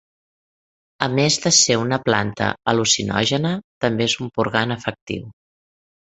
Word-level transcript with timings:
A 1.07 1.09
més 1.19 1.37
de 1.43 1.51
ser 1.57 1.77
una 1.81 1.99
planta 2.07 2.47
al·lucinògena 2.73 3.53
també 3.87 4.09
és 4.09 4.17
un 4.27 4.35
purgant 4.41 4.79
efectiu. 4.79 5.31